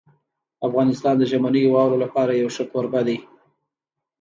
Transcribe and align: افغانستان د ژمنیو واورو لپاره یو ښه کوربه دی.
افغانستان 0.67 1.15
د 1.17 1.23
ژمنیو 1.31 1.71
واورو 1.73 2.01
لپاره 2.03 2.31
یو 2.33 2.49
ښه 2.55 2.63
کوربه 2.71 3.01
دی. 3.07 3.17